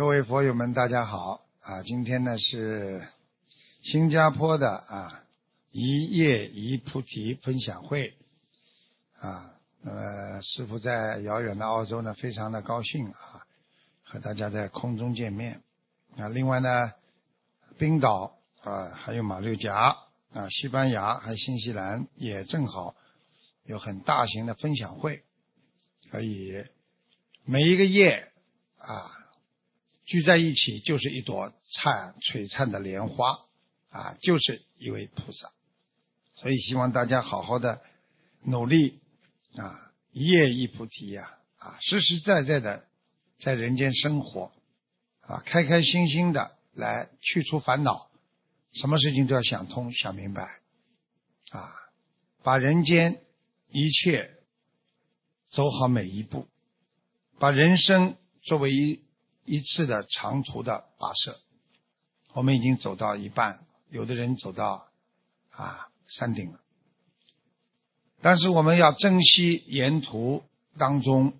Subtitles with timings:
[0.00, 1.82] 各位佛友们，大家好啊！
[1.82, 3.06] 今天呢是
[3.82, 5.24] 新加坡的啊
[5.70, 8.14] 一叶一菩提分享会
[9.18, 9.52] 啊。
[9.82, 13.44] 那么师傅在遥远的澳洲呢，非常的高兴啊，
[14.02, 15.60] 和大家在空中见面
[16.16, 16.30] 啊。
[16.30, 16.92] 另外呢，
[17.76, 19.98] 冰岛啊，还有马六甲
[20.32, 22.94] 啊，西班牙还有新西兰也正好
[23.64, 25.24] 有很大型的分享会，
[26.10, 26.64] 可以
[27.44, 28.32] 每一个叶
[28.78, 29.10] 啊。
[30.10, 33.46] 聚在一起就是一朵灿璀璨的莲花
[33.90, 35.52] 啊，就是一位菩萨。
[36.34, 37.80] 所以希望大家好好的
[38.42, 38.98] 努力
[39.54, 42.86] 啊，一叶一菩提呀啊，实实在在的
[43.38, 44.50] 在人间生活
[45.20, 48.10] 啊，开开心心的来去除烦恼，
[48.72, 50.58] 什么事情都要想通想明白
[51.52, 51.72] 啊，
[52.42, 53.22] 把人间
[53.68, 54.38] 一切
[55.50, 56.48] 走好每一步，
[57.38, 59.08] 把人生作为一。
[59.44, 61.38] 一次的长途的跋涉，
[62.32, 64.88] 我们已经走到一半，有的人走到
[65.50, 66.60] 啊山顶了。
[68.20, 70.44] 但是我们要珍惜沿途
[70.78, 71.32] 当中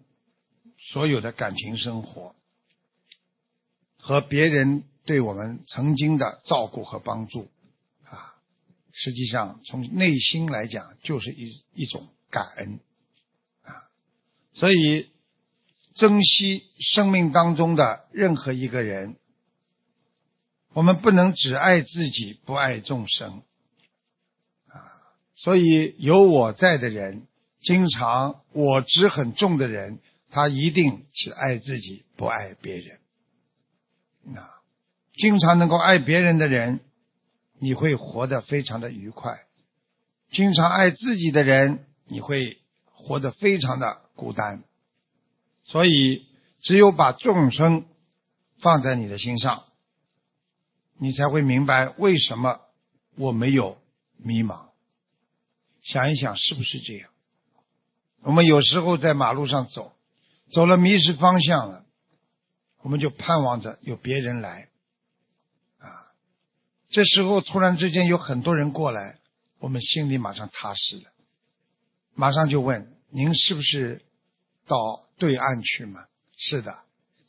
[0.78, 2.34] 所有的感情生活
[3.98, 7.48] 和别人对我们曾经的照顾和帮助
[8.05, 8.34] 啊，
[8.93, 12.81] 实际上从内心来讲就是一一种感恩
[13.62, 13.89] 啊，
[14.53, 15.09] 所以。
[15.95, 19.17] 珍惜生命当中的任何一个人，
[20.73, 23.43] 我们不能只爱自己，不爱众生
[24.69, 24.79] 啊！
[25.35, 27.27] 所以有我在的人，
[27.61, 29.99] 经常我执很重的人，
[30.31, 32.99] 他一定只爱自己，不爱别人。
[34.37, 34.63] 啊，
[35.15, 36.81] 经常能够爱别人的人，
[37.59, 39.35] 你会活得非常的愉快；
[40.31, 44.63] 经常爱自己的人，你会活得非常的孤单。
[45.64, 46.27] 所以，
[46.61, 47.86] 只有把众生
[48.58, 49.65] 放在你的心上，
[50.98, 52.60] 你才会明白为什么
[53.16, 53.78] 我没有
[54.16, 54.70] 迷茫。
[55.82, 57.09] 想一想，是不是这样？
[58.22, 59.93] 我们有时候在马路上走，
[60.53, 61.87] 走了迷失方向了，
[62.82, 64.69] 我们就盼望着有别人来
[65.78, 66.12] 啊。
[66.91, 69.19] 这时候突然之间有很多人过来，
[69.59, 71.04] 我们心里马上踏实了，
[72.15, 74.03] 马上就问：您是不是
[74.66, 75.06] 到？
[75.20, 76.06] 对岸去吗？
[76.38, 76.78] 是的，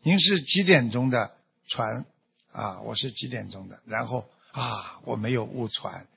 [0.01, 1.35] 您是几点钟的
[1.67, 2.05] 船
[2.53, 2.79] 啊？
[2.79, 3.81] 我是几点钟的？
[3.85, 6.07] 然后啊，我没有误船，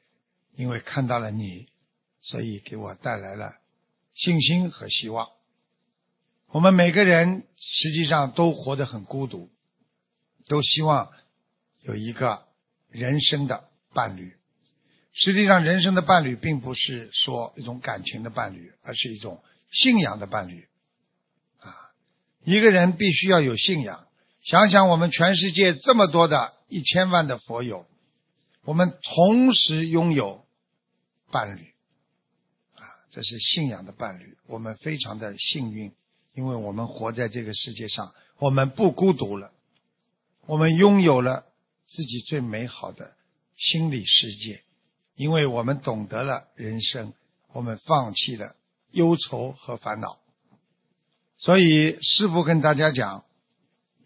[0.55, 1.67] 因为看到了你，
[2.21, 3.57] 所以给我带来了
[4.15, 5.29] 信心和希望。
[6.51, 9.51] 我们每个人实际上都活得很孤独，
[10.47, 11.11] 都希望
[11.83, 12.47] 有一个
[12.89, 14.33] 人生的伴侣。
[15.13, 19.43] 实际上，人生的伴侣并不是说一种感情的伴侣，而是一种
[19.73, 20.69] 信仰的伴侣。
[22.45, 24.07] 一个人必须要有信仰。
[24.43, 27.87] 想想我们全世界这么多的一千万的佛友，
[28.65, 30.45] 我们同时拥有
[31.31, 31.73] 伴侣
[32.75, 34.37] 啊，这是信仰的伴侣。
[34.47, 35.93] 我们非常的幸运，
[36.35, 39.51] 因为我们活在这个世界上，我们不孤独了，
[40.47, 41.47] 我们拥有了
[41.89, 43.13] 自己最美好的
[43.57, 44.63] 心理世界，
[45.17, 47.15] 因为我们懂得了人生，
[47.53, 48.55] 我们放弃了
[48.91, 50.19] 忧愁和烦恼。
[51.45, 53.23] 所以，师父跟大家讲，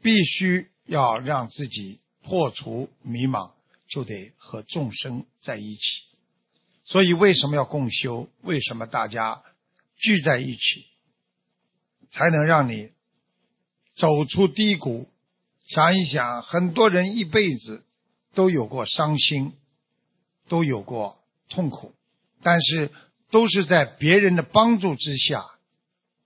[0.03, 3.53] 必须要让自己破除迷茫，
[3.87, 5.81] 就得和众生在一起。
[6.83, 8.29] 所以，为什么要共修？
[8.43, 9.45] 为什么大家
[9.97, 10.87] 聚在一起，
[12.11, 12.91] 才能让你
[13.95, 15.09] 走出低谷？
[15.65, 17.85] 想一想，很多人一辈子
[18.35, 19.53] 都有过伤心，
[20.49, 21.95] 都有过痛苦，
[22.43, 22.91] 但是
[23.31, 25.45] 都是在别人的帮助之下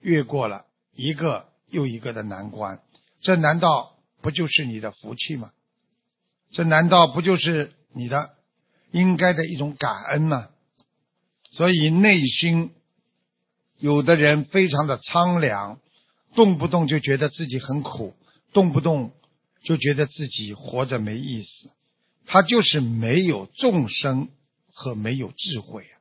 [0.01, 0.65] 越过了。
[0.95, 2.81] 一个又一个的难关，
[3.21, 5.53] 这难道不就是你的福气吗？
[6.51, 8.35] 这难道不就是你的
[8.91, 10.51] 应该的一种感恩吗？
[11.51, 12.73] 所以内心
[13.79, 15.81] 有的人非常的苍凉，
[16.35, 18.15] 动不动就觉得自己很苦，
[18.53, 19.13] 动不动
[19.63, 21.71] 就觉得自己活着没意思，
[22.27, 24.29] 他就是没有众生
[24.73, 25.97] 和没有智慧啊。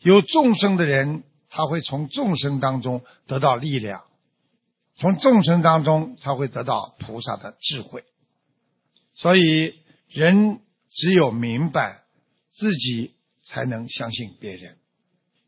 [0.00, 1.22] 有众生的人。
[1.56, 4.04] 他会从众生当中得到力量，
[4.94, 8.04] 从众生当中他会得到菩萨的智慧。
[9.14, 9.72] 所以，
[10.10, 10.60] 人
[10.90, 12.02] 只有明白
[12.52, 13.12] 自己，
[13.42, 14.76] 才能相信别人。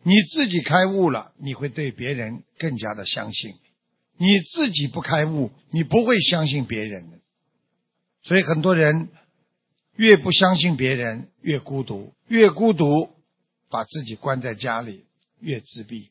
[0.02, 3.52] 你自己开悟了，你会对别人更加的相信；
[4.16, 7.18] 你自己不开悟，你不会相信别人的。
[8.22, 9.10] 所以，很多人
[9.94, 13.10] 越不相信别人，越孤独，越孤独，
[13.68, 15.04] 把自己关在家里。
[15.40, 16.10] 越自闭，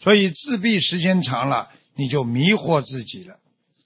[0.00, 3.38] 所以自闭时间长了，你就迷惑自己了。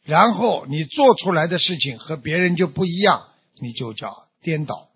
[0.05, 3.29] 然后你做出来的事情和别人就不一样，
[3.61, 4.89] 你就叫颠倒。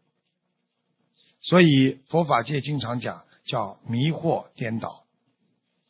[1.40, 5.04] 所以佛法界经常讲叫迷惑颠倒。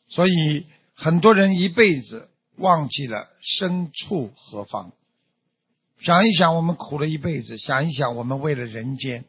[0.07, 4.91] 所以很多人一辈子忘记了身处何方。
[5.99, 9.25] 想一想，我们苦了一辈子；想一想，我们为了人间、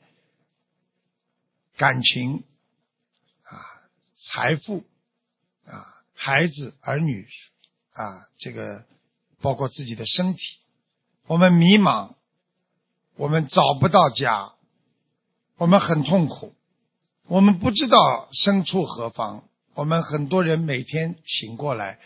[1.79, 2.45] 感情、
[4.19, 4.85] 财富
[5.65, 7.27] 啊、孩子、儿女
[7.93, 8.85] 啊，这个
[9.41, 10.41] 包括自己的身体，
[11.27, 12.15] 我们迷茫，
[13.17, 14.53] 我们找不到家，
[15.57, 16.55] 我们很痛苦，
[17.27, 19.49] 我们不知道身处何方。
[19.75, 21.99] 我们很多人每天醒过来，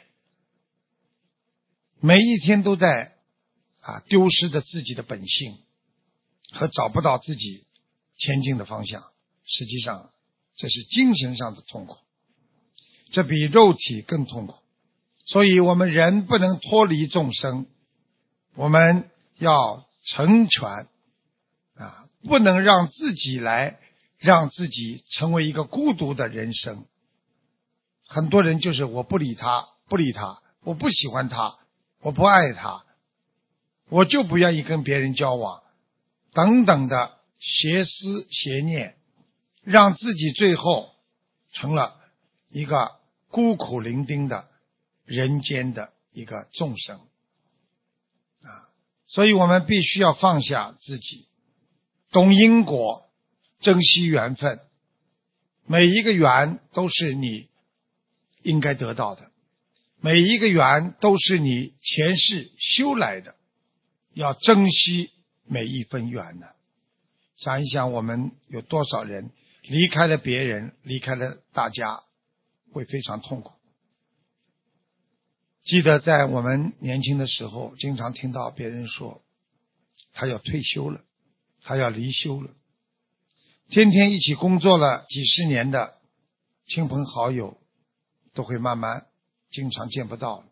[2.01, 3.11] 每一天都在。
[3.85, 5.59] 啊，丢失着自己的本性
[6.53, 7.67] 和找不到自己
[8.17, 9.11] 前进的方向，
[9.45, 10.13] 实际上
[10.63, 11.97] 这是精神上的痛苦，
[13.11, 14.55] 这比肉体更痛苦。
[15.25, 17.67] 所以我们人不能脱离众生，
[18.55, 20.87] 我们要成全
[21.75, 23.81] 啊，不能让自己来
[24.19, 26.87] 让自己成为一个孤独的人生。
[28.07, 31.59] 很多人就是我不理他，不理他，我不喜欢他，
[32.03, 32.85] 我不爱他。
[33.89, 35.61] 我就不愿意跟别人交往，
[36.33, 38.95] 等等的邪思邪念，
[39.63, 40.91] 让自己最后
[41.53, 41.97] 成了
[42.51, 42.97] 一个
[43.29, 44.49] 孤苦伶仃的
[45.05, 46.99] 人间的一个众生
[48.43, 48.69] 啊！
[49.07, 51.27] 所以我们必须要放下自己，
[52.11, 53.09] 懂因果，
[53.61, 54.61] 珍惜缘分。
[55.65, 57.49] 每一个缘都是你
[58.43, 59.31] 应该得到的，
[60.01, 63.37] 每一个缘都是你前世修来的。
[64.15, 65.11] 要珍惜
[65.47, 66.47] 每一分缘呢。
[67.37, 69.31] 想一想，我们有多少人
[69.73, 72.03] 离开了别人，离开了大家，
[72.75, 73.53] 会非常痛苦。
[75.65, 79.23] 记得在我们年轻的时候，经常听到别人说，
[80.13, 81.01] 他要退休了，
[81.63, 82.51] 他要离休了。
[83.71, 85.95] 天天一起工作了几十年的
[86.67, 87.57] 亲朋好友，
[88.35, 89.07] 都会慢慢
[89.51, 90.45] 经常见不到了。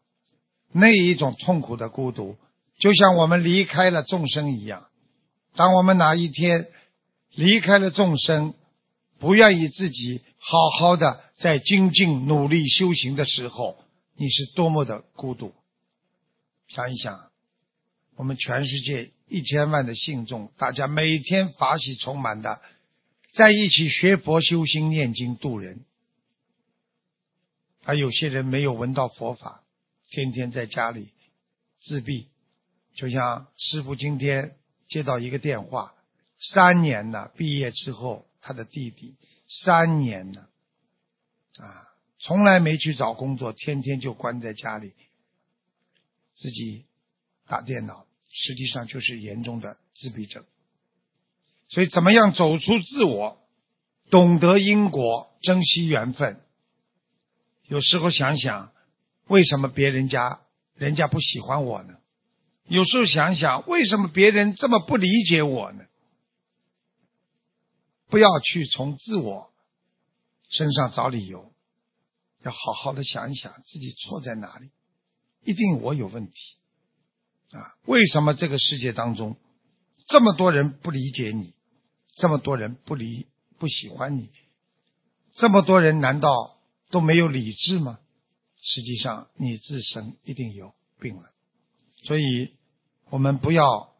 [0.72, 2.38] 那一种痛苦的孤独。
[2.78, 4.88] 就像我们离开了众生一样，
[5.54, 6.68] 当我们哪一天
[7.34, 8.54] 离开了众生，
[9.20, 13.84] 不愿意自己好好的在精进努力修行的时候，
[14.16, 15.54] 你是多么的孤独。
[16.68, 17.30] 想一想，
[18.16, 22.62] 我们全世界一千万的信众，大家每天法喜充满的
[23.34, 25.84] 在一起学佛修心念经度人，
[27.84, 29.62] 而有些人没有闻到佛法，
[30.08, 31.08] 天天在家里
[31.82, 32.28] 自闭。
[32.94, 34.56] 就像师傅今天
[34.88, 35.92] 接到一个电话，
[36.38, 39.16] 三年了，毕业之后他的弟弟
[39.48, 40.48] 三年了，
[41.58, 41.88] 啊，
[42.18, 44.92] 从来没去找工作，天天就关在家里，
[46.36, 46.84] 自己
[47.46, 50.44] 打电脑，实际上就是严重的自闭症。
[51.68, 53.38] 所以，怎么样走出自我，
[54.10, 56.40] 懂得因果，珍惜缘分？
[57.68, 58.72] 有时候想想，
[59.28, 60.40] 为什么别人家
[60.74, 61.94] 人家不喜欢我呢？
[62.66, 65.84] 有时候想想，为什么别人这么不理解我呢？
[68.10, 69.52] 不要去从自我
[70.48, 71.52] 身上找理由，
[72.42, 74.70] 要好好的想一想自己错在哪里，
[75.44, 76.34] 一定我有问题
[77.52, 77.76] 啊！
[77.86, 79.36] 为什么这个世界当中
[80.06, 81.54] 这么多人不理解你，
[82.16, 83.26] 这么多人不理
[83.58, 84.30] 不喜欢你，
[85.34, 86.58] 这么多人难道
[86.90, 88.00] 都没有理智吗？
[88.60, 91.30] 实际上，你自身一定有病了，
[92.02, 92.54] 所以。
[93.12, 93.92] 我们不要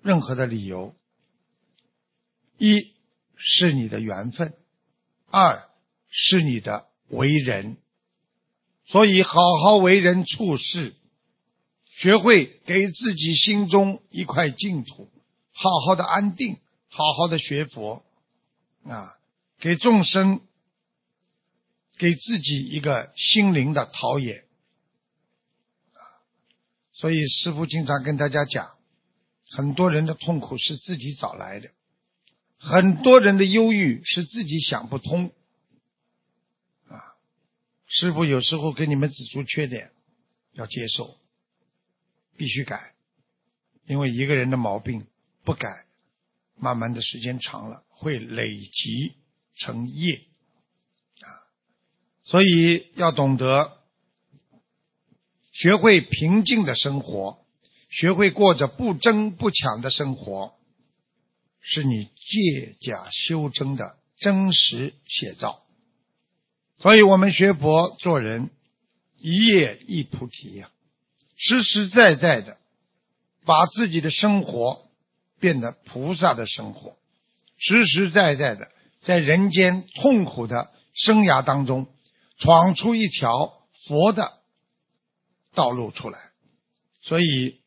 [0.00, 0.94] 任何的理由，
[2.56, 2.94] 一
[3.38, 4.54] 是你的缘分，
[5.30, 5.68] 二
[6.10, 7.78] 是你的为人，
[8.86, 10.94] 所以好好为人处事，
[11.86, 15.10] 学会给自己心中一块净土，
[15.52, 18.04] 好好的安定，好好的学佛
[18.84, 19.16] 啊，
[19.60, 20.40] 给众生，
[21.96, 24.44] 给自己一个心灵的陶冶。
[26.92, 28.76] 所以，师父经常跟大家讲，
[29.52, 31.70] 很多人的痛苦是自己找来的，
[32.58, 35.32] 很多人的忧郁是自己想不通。
[36.88, 37.16] 啊，
[37.86, 39.90] 师傅有时候给你们指出缺点，
[40.52, 41.16] 要接受，
[42.36, 42.92] 必须改，
[43.86, 45.06] 因为一个人的毛病
[45.44, 45.86] 不改，
[46.56, 49.14] 慢慢的时间长了会累积
[49.56, 50.22] 成业。
[51.20, 51.26] 啊，
[52.22, 53.76] 所以要懂得。
[55.50, 57.44] 学会平静的生活，
[57.90, 60.54] 学会过着不争不抢的生活，
[61.70, 65.62] 是你借假修真的真实写照。
[66.78, 68.48] 所以，我们学佛做人，
[69.18, 70.70] 一叶一菩提呀。
[71.36, 72.56] 实实在在的
[73.44, 74.88] 把自己的生活
[75.40, 76.96] 变得菩萨的生活，
[77.58, 78.70] 实实在在的
[79.02, 81.86] 在人间痛苦的生涯当中
[82.38, 84.38] 闯出一条佛的
[85.52, 86.30] 道路出来。
[87.02, 87.60] 所以，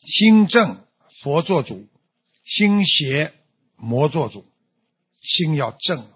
[0.00, 0.85] 心正
[1.22, 1.86] 佛做主，
[2.44, 3.32] 心邪
[3.76, 4.44] 魔做主，
[5.20, 6.06] 心要正。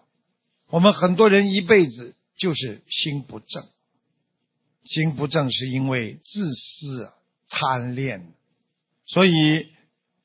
[0.69, 3.65] 我们很多人一辈子就是心不正，
[4.85, 7.13] 心不正是因为自私、
[7.49, 8.33] 贪恋。
[9.07, 9.73] 所以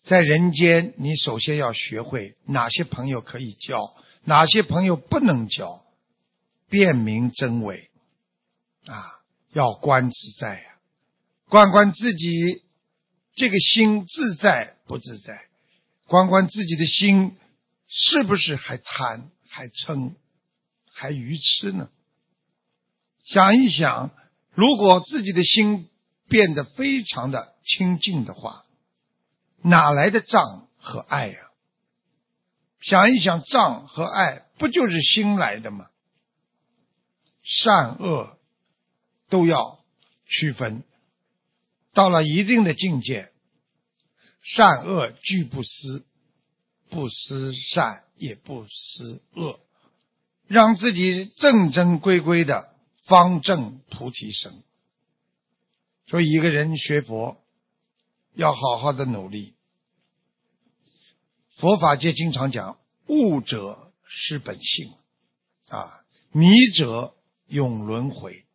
[0.03, 5.83] 在人间，你首先要学会哪些朋友可以交，哪些朋友不能交，
[6.69, 7.89] 辨明真伪
[8.85, 9.21] 啊，
[9.53, 10.75] 要观自在呀，
[11.49, 12.61] 观观自己
[13.35, 15.45] 这个心自在不自在，
[16.07, 17.37] 关关自己的心
[17.87, 20.15] 是不是还贪还嗔。
[20.97, 21.89] 还愚痴呢？
[23.25, 24.11] 想一想，
[24.53, 25.89] 如果自己的心
[26.29, 28.63] 变得非常的清净的话，
[29.61, 31.37] 哪来的障和爱呀？
[32.79, 35.89] 想一想，障和爱不就是心来的吗？
[37.43, 38.37] 善恶
[39.27, 39.83] 都要
[40.25, 40.85] 区分，
[41.95, 43.31] 到了一定的境界，
[44.43, 46.05] 善恶俱不思，
[46.89, 49.59] 不思善也不思恶。
[50.47, 52.75] 让自己正正规规的
[53.05, 54.61] 方正菩提生。
[56.07, 57.41] 所以，一个人学佛
[58.35, 59.55] 要好好的努力。
[61.57, 64.93] 佛法界经常讲“悟者失本性”，
[65.69, 67.15] 啊，迷者
[67.47, 68.45] 永轮回。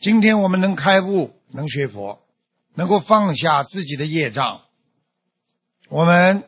[0.00, 2.20] 今天我们能开悟，能学佛，
[2.74, 4.62] 能够放下自己的业障，
[5.88, 6.44] 我们。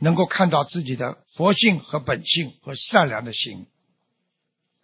[0.00, 3.64] 能够看到自己的佛性和本性和善良的心。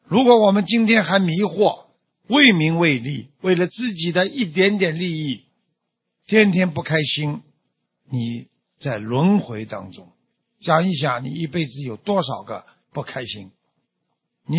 [0.05, 1.87] 如果我们今天还迷惑、
[2.29, 5.45] 为名为利，为了自己的一点点利益，
[6.27, 7.43] 天天不开心，
[8.09, 8.47] 你
[8.79, 10.11] 在轮回当中。
[10.61, 13.51] 想一想，你一辈子有多少个不开心？
[14.47, 14.57] 你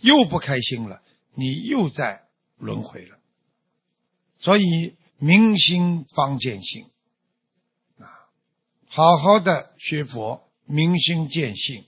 [0.00, 1.02] 又不开心了，
[1.34, 2.22] 你又在
[2.56, 3.17] 轮回了。
[4.38, 6.86] 所以，明心方见性
[7.98, 8.06] 啊。
[8.86, 11.84] 好好的学佛，明心见性，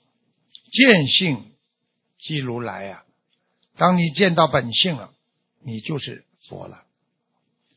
[0.72, 1.52] 见性
[2.18, 3.04] 即如来呀。
[3.76, 5.12] 当你见到本性了，
[5.64, 6.82] 你就是佛了。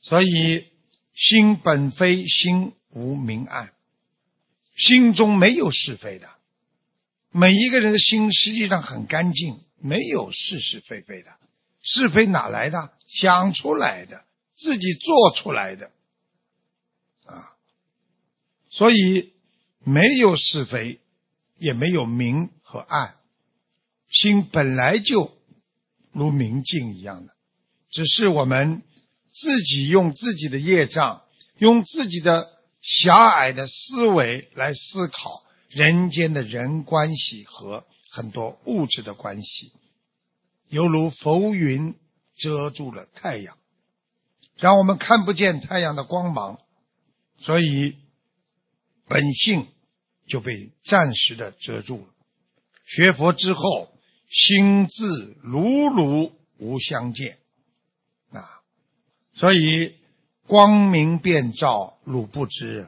[0.02, 0.68] 所以
[1.14, 3.74] 心本非心无明暗，
[4.76, 6.30] 心中没有是非的。
[7.32, 11.32] 每一个人的心实际上很干净，没有是是非非的。
[11.82, 12.94] 是非哪来的？
[13.08, 14.24] 想出来的，
[14.56, 15.92] 自己做出来的。
[17.26, 17.52] 啊。
[18.70, 19.34] 所以
[19.84, 21.00] 没有是非，
[21.58, 23.16] 也没有明和暗，
[24.10, 25.38] 心本来就
[26.12, 27.34] 如明镜一样的，
[27.90, 28.82] 只是我们
[29.32, 31.24] 自己用自己的业障，
[31.58, 39.72] 用自己的狭隘的思维来思考人间的人关系和很多物质的关系，
[40.70, 41.96] 犹如浮云
[42.36, 43.58] 遮住了太阳，
[44.64, 46.58] 让我们看不见太阳的光芒，
[47.38, 47.98] 所以。
[49.06, 49.68] 本性
[50.28, 52.06] 就被暂时的遮住了。
[52.86, 53.90] 学佛之后，
[54.30, 57.38] 心自如如无相见
[58.32, 58.62] 啊，
[59.34, 59.98] 所以
[60.48, 62.88] 光明遍照，汝不知。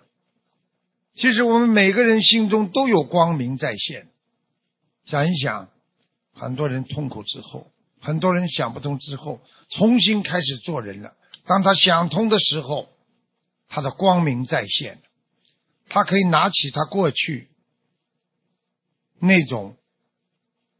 [1.15, 4.07] 其实我们每个人心中都有光明在现。
[5.03, 5.69] 想一想，
[6.33, 11.13] 很多人痛苦之后，很多人想不通之后，重新开始做人了。
[11.45, 12.89] 当他想通的时候，
[13.67, 15.01] 他的光明在现。
[15.87, 17.47] 他可以拿起他过去
[19.19, 19.77] 那种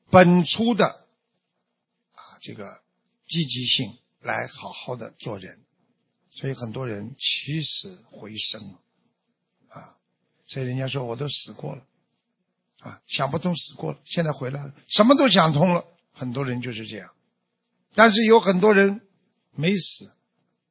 [0.10, 2.82] 本初的啊这个
[3.28, 5.62] 积极性来好好的做人，
[6.32, 8.76] 所以很多人起死回生
[9.70, 9.96] 啊，
[10.48, 11.84] 所以人家说我都死过了
[12.80, 17.12] 啊，想不通死过了，现在回来了，什么都想通了，很多人就是这样，
[17.94, 19.02] 但是有很多人
[19.52, 20.12] 没死。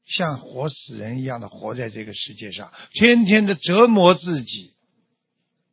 [0.07, 4.75] 像活死人一样的活在这个世界上，天天的折磨自己，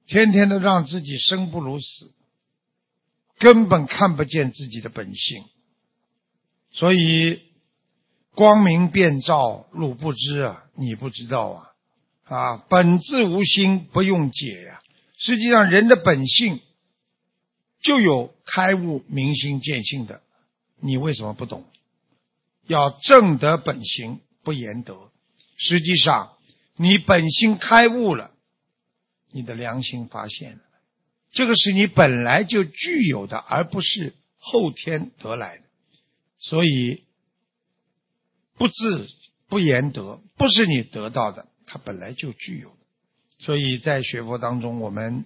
[0.08, 2.12] 天天的让自己生不如死，
[3.40, 5.44] 根本看不见自己的本性。
[6.72, 7.42] 所以
[8.34, 11.68] 光明遍照，汝不知啊，你不知道啊
[12.24, 12.58] 啊！
[12.70, 14.80] 本质无心，不用解呀。
[15.18, 16.62] 实际上，人的本性
[17.82, 20.22] 就有开悟、明心见性的，
[20.80, 21.66] 你为什么不懂？
[22.66, 25.12] 要正得本心，不言德。
[25.58, 26.38] 实际上，
[26.76, 28.32] 你本心开悟了，
[29.32, 30.62] 你的良心发现了，
[31.32, 35.64] 这个是你本来就具有的，而不是后天得来的。
[36.40, 37.04] 所以，
[38.56, 39.08] 不自
[39.48, 42.76] 不言得，不是你得到的，它本来就具有。
[43.38, 45.26] 所以在学佛当中，我们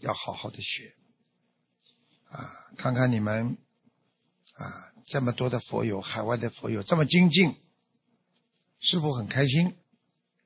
[0.00, 0.94] 要好好的学
[2.30, 3.56] 啊，看看你们
[4.54, 7.56] 啊，这么多的佛友，海外的佛友这么精进，
[8.80, 9.74] 师傅很开心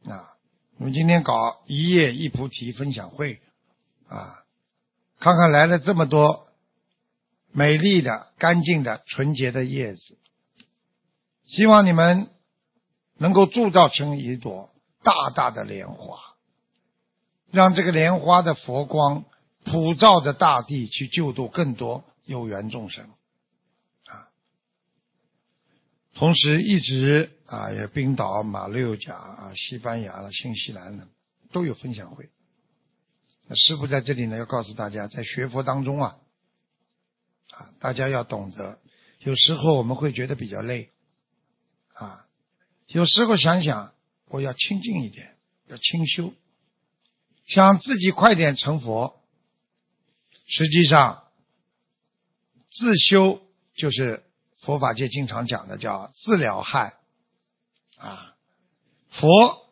[0.04, 0.32] 啊。
[0.78, 3.40] 我们今天搞一叶一菩提分享会
[4.08, 4.44] 啊，
[5.18, 6.48] 看看来了这么多
[7.52, 10.18] 美丽的、干净的、纯洁的叶子，
[11.46, 12.28] 希望你们
[13.16, 14.70] 能够铸造成一朵
[15.02, 16.18] 大大的莲花。
[17.50, 19.25] 让这个莲花的佛光
[19.64, 23.08] 普照着大地，去救度更多有缘众生！
[26.16, 31.06] 同时，一直啊，有冰岛、马六甲啊、西班牙了、新西兰的
[31.52, 32.30] 都有分享会。
[33.46, 36.18] 那师傅在这里呢，要告诉大家，在学佛当中啊，
[37.50, 38.78] 啊，大家要懂得，
[39.18, 40.90] 有时候我们会觉得比较累
[41.92, 42.26] 啊，
[42.87, 43.92] 有时候想想，
[44.28, 46.32] 我要清静一点，要清修。
[47.44, 49.23] 想自己快点成佛，
[50.46, 51.25] 实际上
[52.70, 53.42] 自修
[53.75, 54.25] 就是
[54.66, 56.94] 佛法界经常讲的叫自了害
[57.96, 58.35] 啊。
[59.11, 59.66] 佛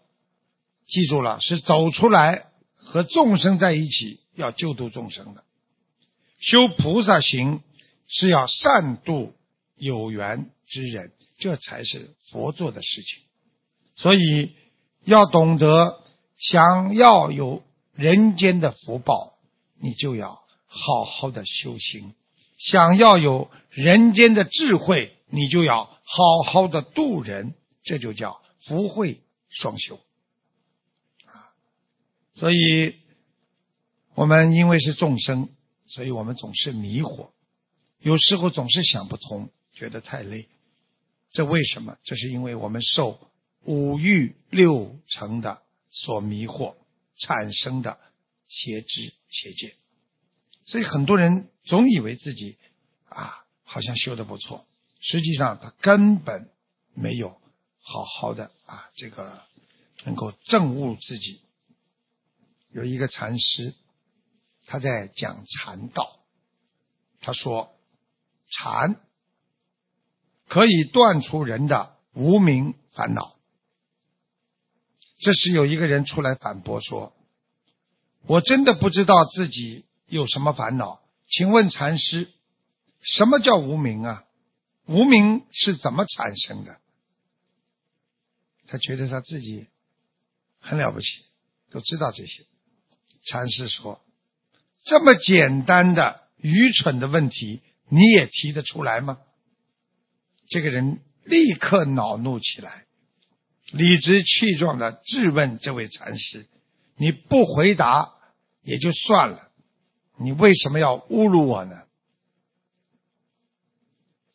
[0.86, 2.46] 记住了，是走出来
[2.76, 5.44] 和众生在一起，要救度众生的。
[6.38, 7.60] 修菩萨行
[8.06, 9.34] 是要善度
[9.76, 13.22] 有缘之人，这才是佛做的事情。
[13.96, 14.54] 所以
[15.04, 16.00] 要懂得。
[16.36, 17.62] 想要有
[17.94, 19.38] 人间的福报，
[19.80, 22.12] 你就要好好的修行；
[22.64, 27.54] 想要有人间的智慧，你就要好好的度人。
[27.82, 30.00] 这就叫福慧双修
[31.26, 31.52] 啊！
[32.34, 32.94] 所以，
[34.14, 35.50] 我们因为是众生，
[35.86, 37.30] 所以我们总是迷惑，
[37.98, 40.48] 有时候总是想不通，觉得太累。
[41.32, 41.98] 这为什么？
[42.04, 43.20] 这是因为我们受
[43.64, 45.62] 五欲六尘的。
[45.96, 46.74] 所迷惑
[47.16, 48.00] 产生的
[48.48, 49.74] 邪知邪见，
[50.66, 52.56] 所以很多人总以为自己
[53.08, 54.66] 啊好像修的不错，
[55.00, 56.50] 实际上他根本
[56.94, 57.40] 没有
[57.80, 59.42] 好好的啊这个
[60.04, 61.40] 能够证悟自己。
[62.70, 63.74] 有一个禅师
[64.66, 66.18] 他在讲禅道，
[67.20, 67.74] 他说
[68.50, 69.00] 禅
[70.48, 73.36] 可以断除人的无名烦恼。
[75.18, 77.14] 这时有一个人出来反驳说
[78.26, 81.00] ：“我真的不知道自己有什么烦恼，
[81.36, 82.28] 请问禅师，
[83.00, 84.24] 什么叫无名啊？
[84.86, 86.78] 无名是怎么产生的？”
[88.68, 89.66] 他觉得他自己
[90.60, 91.24] 很了不起，
[91.70, 92.44] 都知道这些。
[93.24, 94.00] 禅师说
[94.86, 99.18] ：“这么简单的愚蠢的问题，你也提得出来吗？”
[100.46, 102.84] 这个人立刻恼怒起来。
[103.72, 106.46] 理直气壮的质问这位禅师
[106.96, 108.12] ：“你不回答
[108.62, 109.50] 也就算了，
[110.16, 111.82] 你为什么要侮辱我呢？”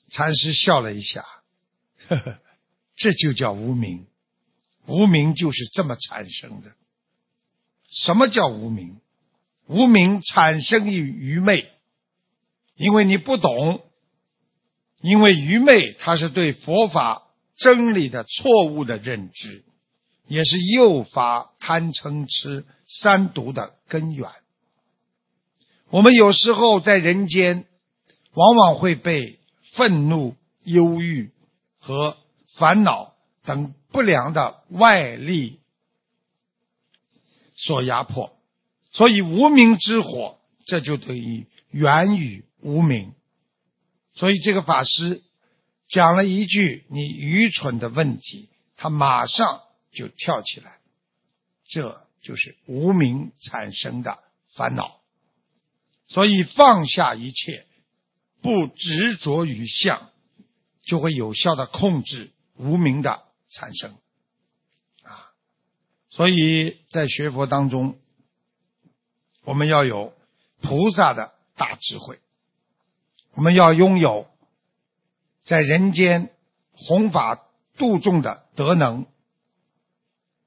[0.09, 1.25] 禅师笑了一下
[2.07, 2.39] ：“呵呵，
[2.95, 4.07] 这就叫无名，
[4.85, 6.71] 无名就是这么产生的。
[7.89, 8.99] 什么叫无名？
[9.67, 11.71] 无名产生于愚昧，
[12.75, 13.83] 因为你不懂，
[15.01, 17.25] 因为愚昧，它是对佛法。”
[17.59, 19.65] 真理的错误的认知，
[20.27, 24.31] 也是诱发贪嗔痴三毒的根源。
[25.91, 27.65] 我们有时候在人间，
[28.33, 29.39] 往往会被
[29.73, 31.31] 愤怒、忧郁
[31.79, 32.17] 和
[32.55, 35.59] 烦恼等不良的外力
[37.55, 38.37] 所压迫，
[38.91, 43.13] 所以无名之火，这就等于源于无名。
[44.13, 45.23] 所以这个法师。
[45.91, 48.47] 讲了一句你愚蠢的问题，
[48.77, 50.77] 他马上就跳起来，
[51.67, 54.19] 这就是无名产生的
[54.53, 54.98] 烦恼。
[56.09, 57.65] 所以放下一切，
[58.41, 60.09] 不执着于相，
[60.81, 63.95] 就会有效的控制无名的产生。
[65.03, 65.31] 啊，
[66.09, 67.97] 所以在学佛当中，
[69.45, 70.13] 我们要有
[70.61, 72.19] 菩萨的大智慧，
[73.33, 74.27] 我们要拥有。
[75.45, 76.31] 在人间
[76.73, 79.07] 弘法度众的德能，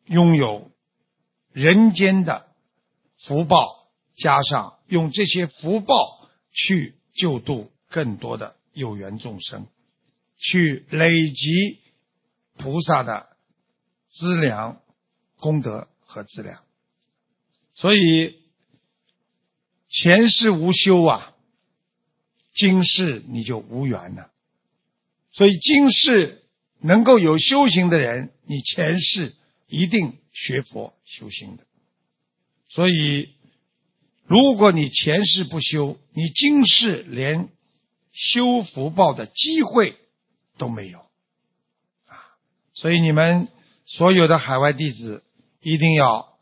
[0.05, 0.71] 拥有
[1.51, 2.47] 人间的
[3.19, 3.82] 福报，
[4.17, 9.67] 加上用这些福报去救度更多的有缘众生，
[10.37, 11.79] 去累积
[12.57, 13.37] 菩萨的
[14.11, 14.81] 资粮、
[15.37, 16.63] 功德和资粮。
[17.75, 18.39] 所以
[19.89, 21.35] 前世无修啊，
[22.55, 24.31] 今世你就无缘了。
[25.33, 26.43] 所以今世
[26.81, 29.35] 能够有修行的人，你前世
[29.67, 31.65] 一定学佛修行的。
[32.69, 33.35] 所以，
[34.33, 37.51] 如果你前世不修，你今世连
[38.13, 39.99] 修福报的机会
[40.57, 41.01] 都没有
[42.07, 42.17] 啊！
[42.73, 43.49] 所以，你们
[43.85, 45.23] 所有的海外弟子
[45.61, 46.33] 一定要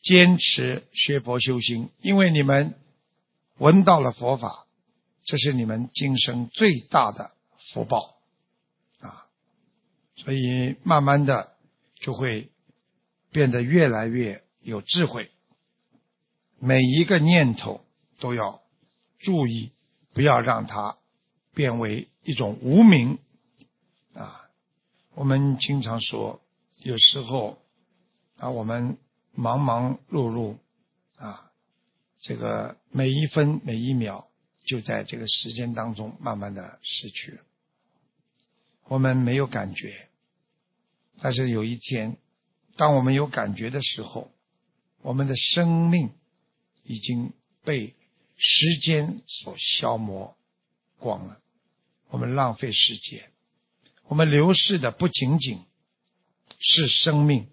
[0.00, 2.76] 坚持学佛修心，因为你们
[3.58, 4.64] 闻到了佛法，
[5.26, 7.30] 这是你们今生最大的
[7.74, 8.16] 福报。
[9.00, 9.26] 啊
[10.16, 11.52] 所以，慢慢的
[12.00, 12.48] 就会
[13.32, 15.30] 变得越来越有智慧。
[16.64, 17.84] 每一个念头
[18.20, 18.62] 都要
[19.18, 19.72] 注意，
[20.14, 20.96] 不要让它
[21.52, 23.18] 变为一种无名
[24.14, 24.48] 啊。
[25.14, 26.40] 我们经常说，
[26.78, 27.58] 有时候
[28.38, 28.96] 啊，我们
[29.34, 30.56] 忙忙碌碌
[31.18, 31.52] 啊，
[32.22, 34.26] 这个每一分每一秒
[34.64, 37.42] 就在这个时间当中慢慢的失去了，
[38.84, 40.08] 我们没有感觉。
[41.18, 42.16] 但是有一天，
[42.76, 44.32] 当我们有感觉的时候，
[45.02, 46.10] 我们的生命
[46.84, 47.32] 已经
[47.64, 47.94] 被
[48.36, 50.36] 时间所消磨
[50.98, 51.40] 光了。
[52.08, 53.30] 我们浪费时间，
[54.04, 55.64] 我们流逝的不仅仅
[56.60, 57.48] 是生命，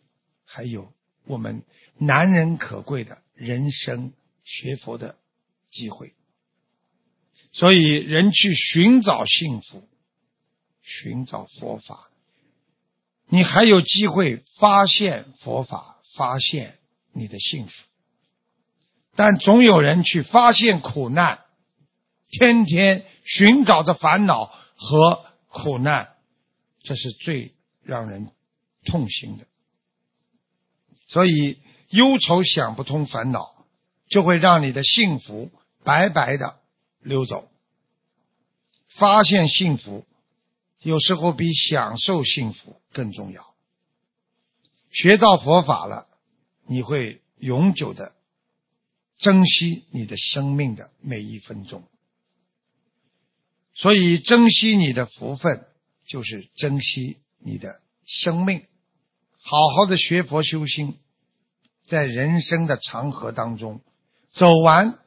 [0.46, 0.94] 还有
[1.26, 1.64] 我们
[1.98, 4.14] 难能可贵的人生
[4.44, 5.18] 学佛的
[5.70, 6.14] 机会。
[7.54, 9.88] 所以，人去寻找幸福，
[10.82, 12.10] 寻找佛法。
[13.28, 16.78] 你还有机会发现佛法，发现
[17.14, 17.74] 你的幸福，
[19.16, 21.40] 但总有人去发现苦难，
[22.30, 24.46] 天天寻找着烦恼
[24.76, 26.16] 和苦难，
[26.82, 28.32] 这是最让人
[28.86, 29.46] 痛心的。
[31.08, 33.66] 所以忧愁想不通，烦恼
[34.10, 35.52] 就会让你的幸福
[35.84, 36.60] 白白的
[37.02, 37.50] 溜走。
[38.90, 40.06] 发现幸福。
[40.84, 43.54] 有时候比享受幸福更重要。
[44.90, 46.08] 学到佛法了，
[46.66, 48.14] 你会永久的
[49.22, 51.88] 珍惜你的生命的每一分钟。
[53.74, 55.66] 所以，珍惜你的福分，
[56.06, 58.66] 就是珍惜你的生命。
[59.38, 60.98] 好好的学佛修心，
[61.88, 63.82] 在人生的长河当中，
[64.34, 65.00] 走完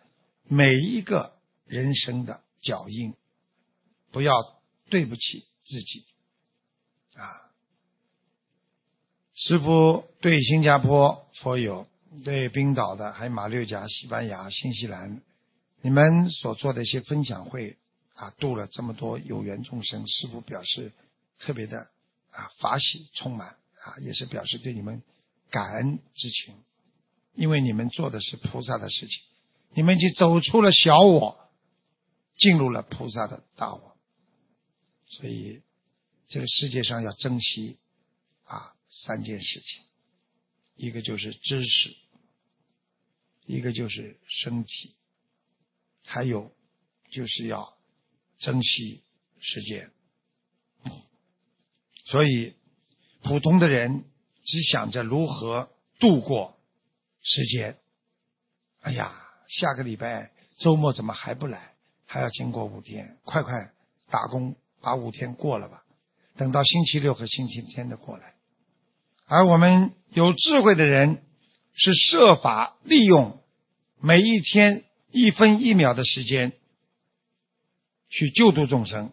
[0.44, 3.12] 每一个人生的脚印，
[4.11, 4.33] 不要
[4.88, 5.44] 对不起。
[5.66, 6.05] 自己
[7.14, 7.24] 啊，
[9.33, 11.88] 师傅对新加坡佛友，
[12.22, 15.20] 对冰岛的，还有马六甲、西班牙、新西兰，
[15.83, 17.77] 你们所做的一些分享会
[18.14, 20.92] 啊，度了这么多有缘众生，师傅表示
[21.38, 21.88] 特别的
[22.31, 25.03] 啊法喜充满啊，也是表示对你们
[25.50, 26.55] 感恩之情，
[27.35, 29.22] 因为你们做的是菩萨的事情，
[29.74, 31.50] 你们已经走出了小我，
[32.37, 33.96] 进入了菩萨的大我。
[35.07, 35.62] 所以，
[36.29, 37.77] 这个世界上要珍惜
[38.44, 39.83] 啊三件事情，
[40.77, 41.96] 一个就是知识，
[43.47, 44.95] 一个就是身体，
[46.07, 46.53] 还有
[47.11, 47.77] 就是要
[48.39, 49.03] 珍惜
[49.41, 49.91] 时间。
[52.07, 52.55] 所以，
[53.23, 54.05] 普通的人
[54.45, 56.59] 只想着如何度过
[57.23, 57.79] 时间。
[58.81, 59.15] 哎呀，
[59.49, 61.75] 下个礼拜周末怎么还不来？
[62.07, 63.73] 还要经过五天，快快
[64.11, 64.57] 打工。
[64.81, 65.83] 把五天过了吧，
[66.37, 68.35] 等到星期六和星期天的过来。
[69.25, 71.23] 而我们有智慧的人
[71.75, 73.43] 是设法利用
[74.01, 76.53] 每一天一分一秒的时间
[78.09, 79.13] 去救度众生。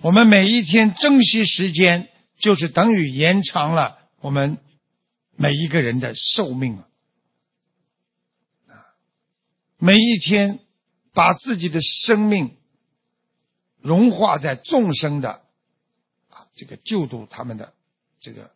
[0.00, 4.58] 我们每一天珍惜时间，就是等于延长了我们
[5.36, 6.82] 每一个人的寿命
[8.68, 8.74] 啊！
[9.78, 10.60] 每一天
[11.12, 12.56] 把自己的生命。
[13.80, 15.40] 融化在众生的
[16.30, 17.72] 啊这个救度他们的
[18.18, 18.50] 这个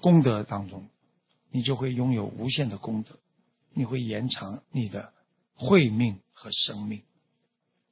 [0.00, 0.88] 功德当中，
[1.50, 3.18] 你就会拥有无限的功德，
[3.72, 5.12] 你会延长你的
[5.54, 7.02] 慧命和生命。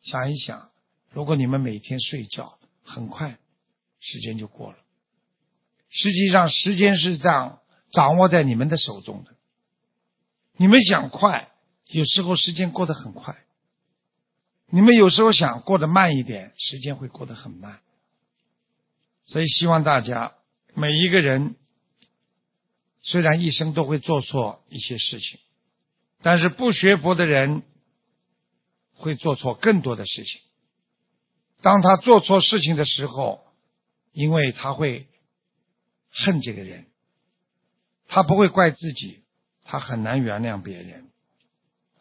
[0.01, 0.71] 想一想，
[1.11, 3.39] 如果你们每天睡觉，很快
[4.01, 4.79] 时间就过了。
[5.91, 9.35] 实际上，时间是这样掌握在你们的手中的。
[10.57, 11.51] 你们想快，
[11.87, 13.39] 有时候时间过得很快。
[14.71, 17.81] 你们有时候想过得慢一点，时间会过得很慢。
[19.25, 20.35] 所以希望大家
[20.75, 21.57] 每一个人，
[23.11, 25.41] 虽然一生都会做错一些事情，
[26.21, 27.63] 但是不学佛的人
[28.93, 30.43] 会做错更多的事情。
[31.63, 33.47] 当他做错事情的时候，
[34.13, 35.07] 因为他会
[36.11, 36.85] 恨这个人，
[38.09, 39.23] 他不会怪自己，
[39.65, 41.09] 他很难原谅别人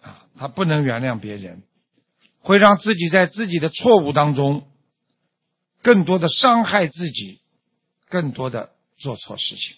[0.01, 1.63] 啊，他不能原谅别人。
[2.39, 4.69] 会让自己在自己的错误当中
[5.81, 7.39] 更多的伤害自己
[8.09, 9.77] 更多的做错事情。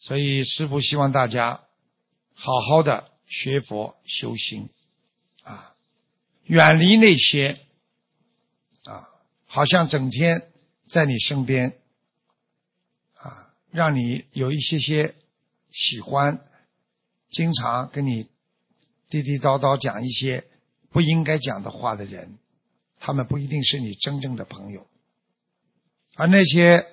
[0.00, 1.64] 所以师父希望大家
[2.32, 4.68] 好好的学佛修心
[5.42, 5.74] 啊，
[6.44, 7.58] 远离那些
[8.84, 9.08] 啊，
[9.46, 10.52] 好像整天
[10.88, 11.76] 在你身边
[13.14, 15.16] 啊，让你有一些些
[15.72, 16.46] 喜欢，
[17.30, 18.28] 经常跟你
[19.10, 20.44] 滴滴叨叨讲一些
[20.90, 22.38] 不应该讲的话的人，
[23.00, 24.86] 他们不一定是你真正的朋友，
[26.14, 26.86] 而那些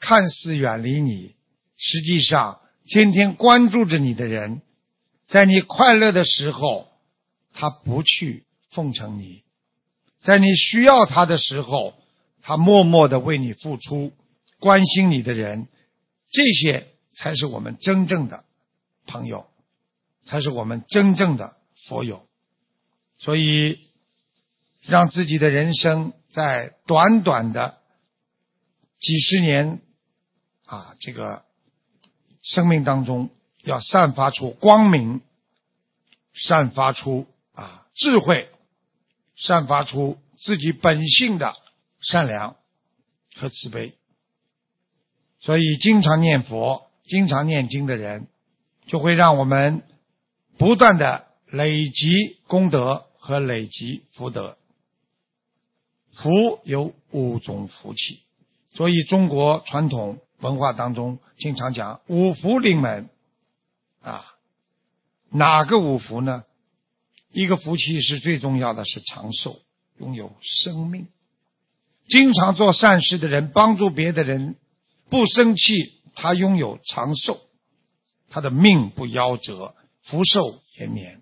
[0.00, 1.35] 看似远离你。
[1.76, 4.62] 实际上，天天关注着你的人，
[5.28, 6.88] 在你快乐的时候，
[7.52, 9.42] 他不去奉承你；
[10.22, 11.94] 在你需要他的时候，
[12.42, 14.12] 他默默的为你付出、
[14.58, 15.68] 关心你的人，
[16.30, 16.86] 这些
[17.16, 18.44] 才是我们真正的
[19.06, 19.46] 朋友，
[20.24, 21.56] 才是我们真正的
[21.88, 22.26] 佛友。
[23.18, 23.80] 所以，
[24.82, 27.78] 让自己的人生在短短的
[29.00, 29.80] 几十年
[30.64, 31.45] 啊，这个。
[32.46, 33.30] 生命当中
[33.64, 35.20] 要散发出光明，
[36.32, 38.48] 散发出啊智慧，
[39.36, 41.56] 散发出自己本性的
[42.00, 42.54] 善良
[43.34, 43.94] 和慈悲。
[45.40, 48.28] 所以，经常念佛、经常念经的人，
[48.86, 49.82] 就会让我们
[50.56, 54.56] 不断的累积功德和累积福德。
[56.14, 58.20] 福有五种福气，
[58.72, 60.20] 所以中国传统。
[60.46, 63.10] 文化当中经常讲五福临门
[64.00, 64.24] 啊，
[65.28, 66.44] 哪个五福呢？
[67.32, 69.58] 一个福气是最重要的，是长寿，
[69.98, 71.08] 拥有生命。
[72.08, 74.54] 经常做善事的人，帮助别的人，
[75.10, 77.40] 不生气，他拥有长寿，
[78.30, 81.20] 他的命不夭折，福寿延绵。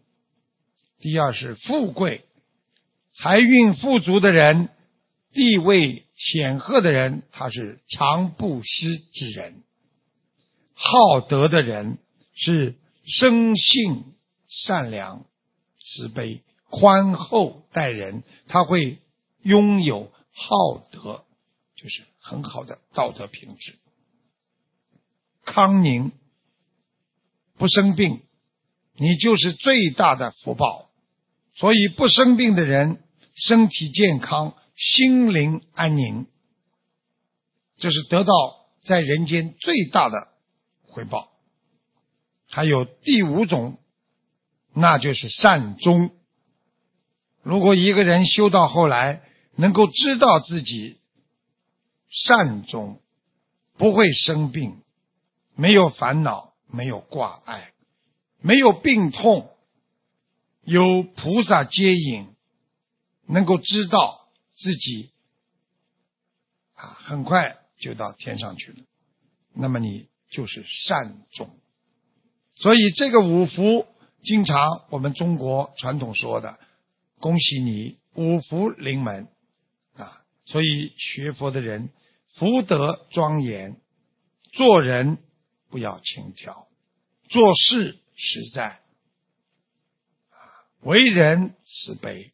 [0.98, 2.26] 第二是富贵，
[3.14, 4.68] 财运富足的人。
[5.32, 9.62] 地位显赫的人，他是常布施之人；
[10.72, 11.98] 好德的人
[12.34, 14.14] 是生性
[14.48, 15.26] 善良、
[15.80, 18.98] 慈悲、宽厚待人，他会
[19.42, 21.24] 拥有好德，
[21.76, 23.76] 就是很好的道德品质。
[25.44, 26.12] 康宁
[27.58, 28.22] 不生病，
[28.96, 30.90] 你就是最大的福报。
[31.56, 33.02] 所以不生病的人，
[33.34, 34.56] 身体健康。
[34.74, 36.26] 心灵安宁，
[37.76, 38.32] 这是得到
[38.84, 40.28] 在人间最大的
[40.82, 41.30] 回报。
[42.48, 43.78] 还有第五种，
[44.72, 46.10] 那就是善终。
[47.42, 49.22] 如果一个人修到后来，
[49.56, 50.98] 能够知道自己
[52.10, 53.00] 善终，
[53.76, 54.82] 不会生病，
[55.54, 57.72] 没有烦恼，没有挂碍，
[58.40, 59.54] 没有病痛，
[60.62, 62.28] 有菩萨接引，
[63.26, 64.23] 能够知道。
[64.56, 65.10] 自己
[66.74, 68.78] 啊，很快就到天上去了。
[69.52, 71.58] 那么你就是善终。
[72.56, 73.86] 所以这个五福，
[74.22, 76.58] 经常我们中国传统说的，
[77.18, 79.28] 恭喜你五福临门
[79.96, 80.24] 啊。
[80.44, 81.90] 所以学佛的人
[82.34, 83.80] 福德庄严，
[84.52, 85.18] 做人
[85.68, 86.68] 不要轻佻，
[87.28, 88.80] 做事实在，
[90.80, 92.32] 为人慈悲，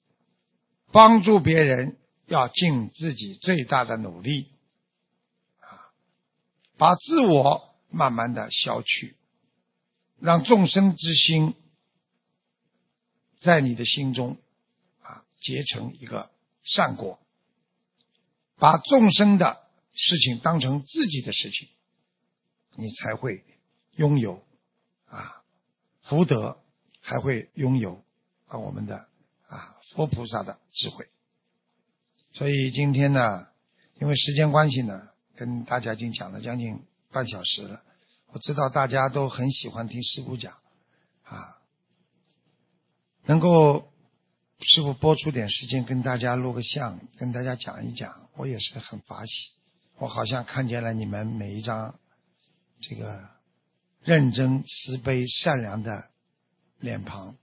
[0.93, 1.97] 帮助别人。
[2.31, 4.53] 要尽自己最大的努力，
[5.59, 5.91] 啊，
[6.79, 9.17] 把自我慢慢的消去，
[10.21, 11.57] 让众生之心
[13.41, 14.37] 在你的心中
[15.03, 16.31] 啊结成一个
[16.63, 17.19] 善果，
[18.59, 21.69] 把众生的事情当成自己的事情，
[22.77, 23.45] 你才会
[23.97, 24.45] 拥有
[25.09, 25.43] 啊
[26.03, 26.63] 福德，
[27.01, 28.05] 还会拥有
[28.47, 29.09] 啊我们的
[29.49, 31.09] 啊佛菩萨的智慧。
[32.33, 33.49] 所以今天呢，
[34.01, 37.83] 因为时间关系呢，跟大家已经讲了将近半小时了。
[38.33, 40.55] 我知道大家都很喜欢听师傅讲，
[41.25, 41.59] 啊，
[43.25, 43.93] 能够
[44.61, 49.33] 师傅播出点时间跟大家录个像，跟大家讲一讲，我也是很法喜。
[49.99, 51.99] 我好像看见了你们每一张
[52.81, 53.29] 这个
[54.05, 56.07] 认真、慈悲、善良的
[56.79, 57.35] 脸庞，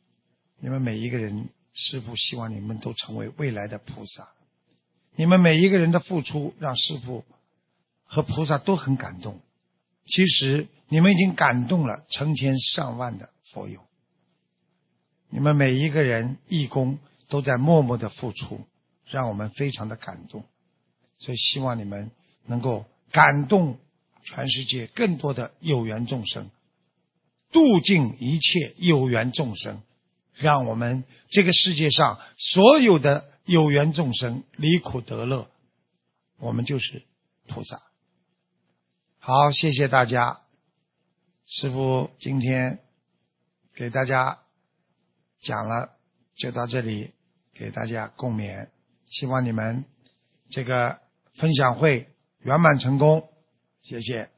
[0.60, 4.30] 你们每一个人，师傅希望你们都成为未来的菩萨。
[5.18, 7.26] 你们每一个人的付出，让师傅
[8.06, 9.42] 和菩萨都很感动。
[10.06, 13.82] 其实你们已经感动了成千上万的佛友。
[15.32, 17.00] 你们每一个人义工
[17.30, 18.62] 都在默默的付出，
[19.10, 20.46] 让我们非常的感动。
[21.18, 22.12] 所以希望你们
[22.46, 23.80] 能够感动
[24.24, 26.52] 全世界更多的有缘众生，
[27.52, 29.82] 度尽一切有缘众生，
[30.36, 33.26] 让我们这个世界上所有的。
[33.48, 35.50] 有缘众生离苦得乐，
[36.38, 37.04] 我们就是
[37.48, 37.82] 菩萨。
[39.20, 40.42] 好，谢谢大家。
[41.46, 42.80] 师傅今天
[43.74, 44.40] 给大家
[45.40, 45.94] 讲了，
[46.36, 47.14] 就到这里，
[47.54, 48.68] 给大家共勉。
[49.06, 49.86] 希望你们
[50.50, 51.00] 这个
[51.36, 53.30] 分享会圆满成功，
[53.82, 54.30] 谢谢。